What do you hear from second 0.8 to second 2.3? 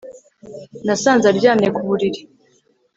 Nasanze aryamye ku buriri